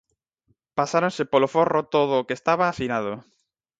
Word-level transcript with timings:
Pasáronse 0.77 1.23
polo 1.31 1.51
forro 1.55 1.81
todo 1.95 2.13
o 2.17 2.25
que 2.27 2.37
estaba 2.39 2.65
asinado. 2.67 3.13